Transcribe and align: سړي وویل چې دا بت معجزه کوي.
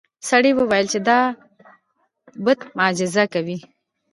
سړي 0.29 0.51
وویل 0.55 0.85
چې 0.93 0.99
دا 1.07 1.19
بت 2.43 2.59
معجزه 2.77 3.23
کوي. 3.33 3.57